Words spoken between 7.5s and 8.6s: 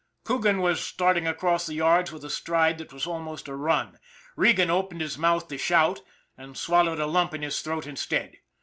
throat instead.